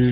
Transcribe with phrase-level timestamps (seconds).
[0.00, 0.06] 大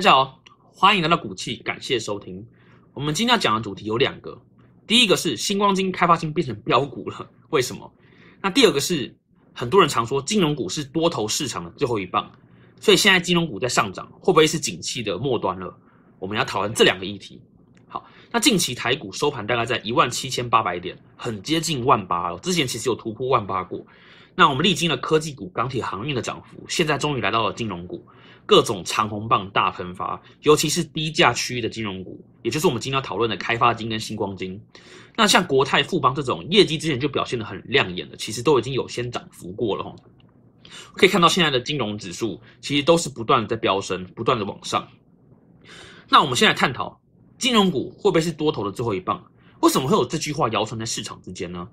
[0.00, 2.44] 家好，欢迎来到股气，感谢收听。
[2.92, 4.42] 我们今天要讲的主题有两个，
[4.88, 7.94] 第一个是星光金开发金变成标股了，为什么？
[8.42, 9.16] 那第二个是
[9.52, 12.32] 很多人常说金融股是多头市场的最后一棒，
[12.80, 15.72] 所以现在金融股在上涨，会不会是景气的末端了？
[16.18, 17.40] 我们要讨论这两个议题。
[17.86, 22.38] 好，那近期台股收盘大概在一万七千八百点，很接近万八了。
[22.38, 23.84] 之前其实有突破万八过。
[24.34, 28.02] 那我们历经了科技股、钢铁、航运的涨幅，现在终于来到了金融股，
[28.46, 34.58] 各种长红棒大喷发，尤其是低价区域的金融股，也就是我们今天要讨论的开发金跟星光金。
[35.16, 39.94] 那像国泰、富邦这种业绩之前就表现得很亮眼的，其实都已经有先涨幅过了哈。
[40.92, 44.86] 可以看到现在的金融指数其实都是不断的在飙升，不断的往上。
[46.08, 47.00] 那我们现在探讨
[47.38, 49.24] 金融股会不会是多头的最后一棒？
[49.60, 51.68] 为什么会有这句话谣传在市场之间呢？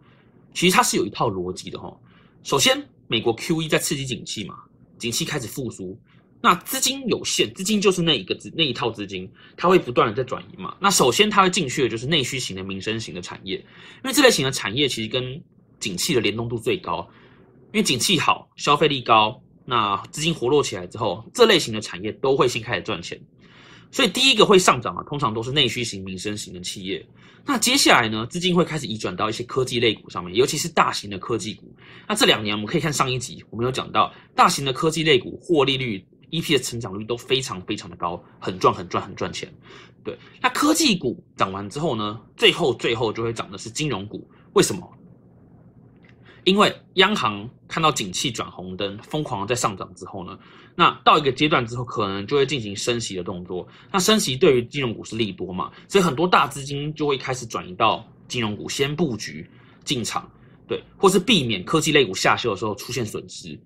[0.53, 1.95] 其实它是有一套逻辑的哈。
[2.43, 4.55] 首先，美国 Q E 在刺激景气嘛，
[4.97, 5.99] 景气开始复苏，
[6.41, 10.75] 那资金有限，资金就是那一个资那一套资金，它会不断的在转移嘛。
[10.79, 15.41] 那首先它会进去的就是内需型的民生型的产业，因为这类型的产业其实跟
[15.79, 17.07] 景气的联动度最高，
[17.73, 23.19] 因为景气好，消费力高，那资金活络起来之后，这类型的产业都会先开始赚钱。
[23.91, 27.05] 所以第一个会上涨啊，通常都是内需型、民生型的企业。
[27.45, 31.73] 那接下来呢，资金会开始移转到一些科技类股上面，尤其是大型的科技股。
[32.05, 39.49] 那这两年我们可以看上一集，我们有讲到大型的科技类股获利率、EP 的成长率都非常非常的高，很赚、很赚、很赚钱。
[40.03, 44.29] 对，那科技股涨完之后呢，最后最后就会涨的是金融股。
[44.53, 44.96] 为什么？
[46.47, 50.39] 因为央行看到景气转红灯，疯狂的在上涨之后呢，
[50.75, 53.67] 那到一个阶段之后，可能就会进行升息的动作。
[53.91, 59.45] 那升息对于金融股是利多嘛，所以很多大资金就会开始转移到金融股，先布局
[59.83, 60.31] 进场，
[60.69, 63.59] 对，或是避免科技类股下修的时候出现损失。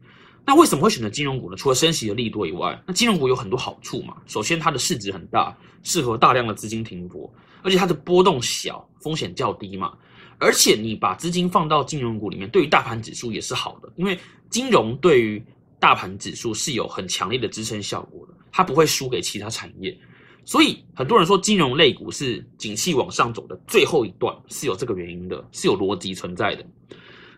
[0.44, 1.56] 那为什么会选择金融股呢？
[1.56, 4.18] 除了升息的利多以外，那金融股有很多好处嘛。
[4.26, 7.32] 首先，它的市值很大，适合大量的资金停泊，
[7.62, 9.94] 而且它的波动小，风险较低嘛。
[10.42, 14.18] 而且你把资金放到金融股里面，对于大盘指数也是好的，因为
[14.50, 15.42] 金融对于
[15.80, 19.96] 大盘指数是有很强烈的支撑效果的，它不会输给其他产业。
[20.44, 26.66] 所以很多人说金融类股是景气往上走的最后一段，是有这个原因的，是有逻辑存在的。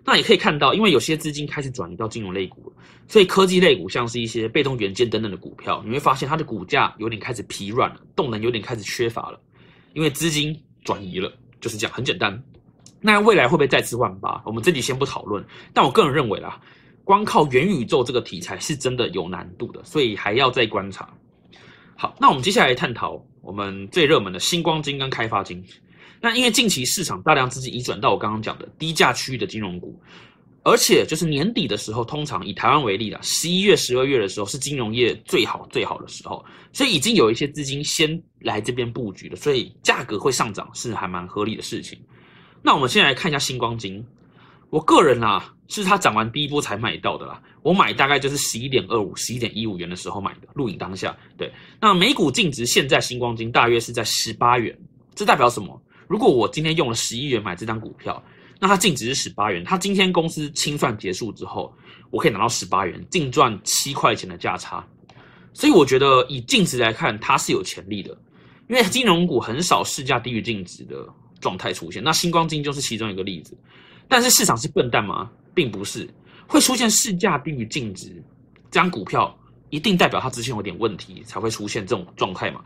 [0.05, 2.75] 那也可以看到，因为有些资金开始转移到金融类股了，
[3.07, 9.39] 所以科技类股像是一些被动元件等等的股票，你会发现它的股价有点开始疲软了，动能有点开始缺乏了，
[9.93, 12.41] 因为资金转移了，就是这样，很简单。
[13.05, 14.41] 那未来会不会再次万八？
[14.45, 15.43] 我们这里先不讨论。
[15.73, 16.57] 但我个人认为啦，
[17.03, 21.09] 光靠元宇宙这个题材是真的有难度的，所以还要再观察。
[21.97, 25.61] 好，那我们接下来探讨我们最热门的星光金跟开发金。
[26.21, 30.01] 那因为近期市场大量资金移转到我刚刚讲的低价区域的金融股，
[30.63, 41.99] 而且就是年底的时候，通常以台湾为例啦，十一月、十二月的时候是金融业最好最好的时候，所以已经有一些资金先来这边布局了，所以价格会上涨是还蛮合理的事情。
[42.66, 44.03] 那我们先来看一下星光金，
[44.69, 51.16] 我个人啦是它涨完第一波才买到的啦，我买大概就是十一点二五、十一点一五元的时候买的，录影当下。
[51.38, 51.51] 对，
[51.81, 54.74] 那每股净值现在星光金大约是在十八元，
[55.13, 55.81] 这代表什么？
[56.07, 58.24] 如果我今天用了十一元买这张股票，
[58.59, 61.75] 那它净值是十八元，它今天公司清算结束之后，
[62.12, 64.85] 我可以拿到十八元，净赚七块钱的价差。
[65.53, 68.18] 所以我觉得以净值来看，它是有潜力的，
[68.69, 71.06] 因为金融股很少市价低于净值的。
[71.43, 73.55] 状态出现，那星光金就是其中一个例子。
[74.07, 75.29] 但是市场是笨蛋吗？
[75.53, 76.09] 并不是，
[76.47, 78.07] 会出现市价低于净值，
[78.71, 79.37] 这张股票
[79.69, 82.63] 一定代表它之前有点问题，才会出现这种状态嘛。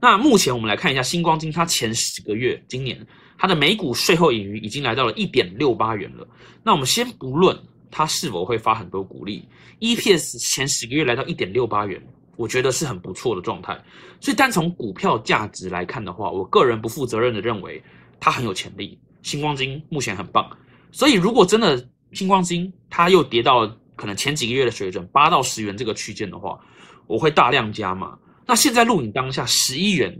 [0.00, 3.04] 那目前我们来看一下星光金，它前十个月，今年
[3.38, 6.26] 它的每股税后盈余已经来到了一点六八元了。
[6.62, 7.56] 那我们先不论
[7.90, 9.48] 它是否会发很多股利
[9.80, 12.00] ，EPS 前十个月来到一点六八元，
[12.36, 13.76] 我觉得是很不错的状态。
[14.20, 17.82] 所以单从股票价值来看的话，我个人不负责任的认为。
[18.20, 20.50] 它很有潜力，星光金目前很棒，
[20.90, 26.58] 所以如果真的星光金它又跌到可能前几个月的水准八到十元这个区间的话，
[27.06, 28.18] 我会大量加码。
[28.46, 30.16] 那现在录影当下十一元，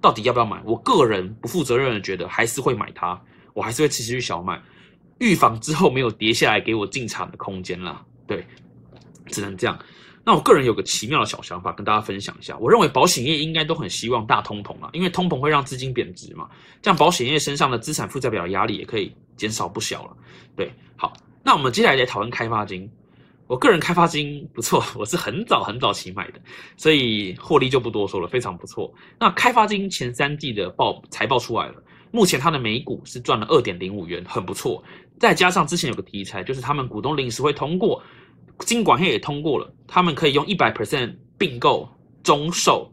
[0.00, 0.62] 到底要不要买？
[0.64, 3.20] 我个人不负责任的觉得还是会买它，
[3.52, 4.60] 我还是会持续去小买，
[5.18, 8.04] 预防之后没有跌下来给我进场的空间啦。
[8.26, 8.46] 对，
[9.26, 9.78] 只能这样。
[10.26, 12.58] 那我个人有个奇妙的小想法跟大家分享一下。
[12.58, 16.50] 我认为保险业应该都很希望大通膨啊，因为通膨会让资金贬值嘛，
[16.82, 20.16] 这样保险业身上的资产负债表压力也可以减少不小了。
[20.56, 21.12] 对，好，
[21.44, 22.90] 那我们接下来来讨论开发金。
[23.46, 26.40] 我个人开发金不错，我是很早很早期买的，
[26.76, 28.92] 所以获利就不多说了，非常不错。
[29.20, 31.74] 那开发金前三季的报财报出来了，
[32.10, 34.82] 目前它的每股是赚了二点零五元，很不错。
[35.20, 38.02] 再加上之前有个题材，就是他们股东临时会通过，
[38.58, 41.88] 金管会也通过了，他们可以用一百 percent 并购
[42.22, 42.90] 中寿，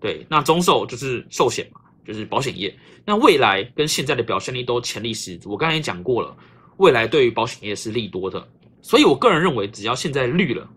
[0.00, 2.74] 对，那中寿就是寿险嘛，就是保险业。
[3.04, 6.36] 那未来跟现在的表现力都潜力十足，我刚才也讲过了，
[6.76, 8.46] 未来对于保险业是利多的。
[8.82, 10.68] 所以，我个人认为，只要现在绿了，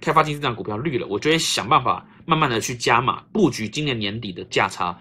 [0.00, 4.98] 开发金这张股票绿了，我就会想办法慢慢的去加码布局今年年底的价差，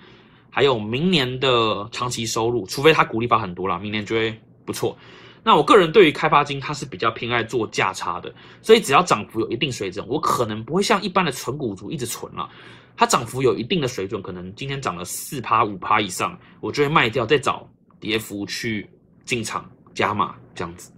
[0.50, 4.98] 还有明年的长期收入，除非它股利发很多了，明年就会不错。
[5.48, 8.34] 那我个人对于开发金，它是比较偏爱做价差的，
[8.64, 12.50] 所以只要涨幅有一定水准，我可能不会像一般的纯股族一直存了，
[12.98, 17.70] 它涨幅有一定的水准，可能今天涨了四趴五趴以上，我就会卖掉，再找
[18.00, 18.90] 跌幅去
[19.24, 20.92] 进场加码这样子。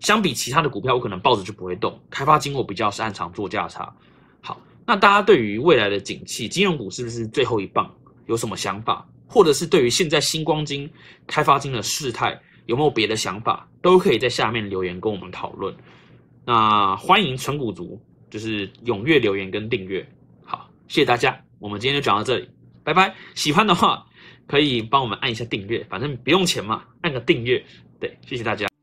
[0.00, 1.98] 相比其他的股票，我可能抱着就不会动。
[2.10, 3.90] 开发金我比较擅长做价差。
[4.42, 7.90] 好，那大家对于未来的景气，金融股是不是最后一棒？
[8.26, 9.08] 有什么想法？
[9.26, 10.88] 或者是对于现在星光金、
[11.26, 13.66] 开发金的事态，有没有别的想法？
[13.86, 15.72] 都可以在下面留言跟我们讨论。
[16.44, 20.04] 那欢迎纯股族，就是踊跃留言跟订阅。
[20.42, 22.48] 好，谢谢大家，我们今天就讲到这里，
[22.82, 23.14] 拜拜。
[23.36, 24.04] 喜欢的话
[24.48, 27.64] 可以帮我们按一下订阅，反正不用钱嘛，按个订阅。
[28.00, 28.75] 对，谢谢大家。